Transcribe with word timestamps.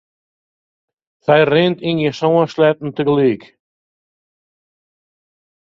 Sy 1.25 1.37
rint 1.51 1.79
yn 1.89 1.97
gjin 2.01 2.17
sân 2.19 2.35
sleatten 2.51 2.89
tagelyk. 2.95 3.43